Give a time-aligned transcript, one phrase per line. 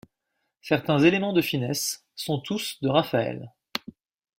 [0.63, 3.53] Certains éléments de finesse sont tous de Raphaël.